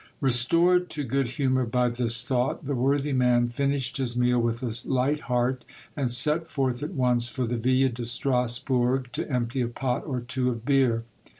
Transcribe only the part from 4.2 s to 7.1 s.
with a light heart, and set forth at